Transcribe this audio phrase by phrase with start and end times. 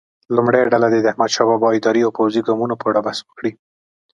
[0.35, 3.51] لومړۍ ډله دې د احمدشاه بابا اداري او پوځي ګامونو په اړه بحث وکړي.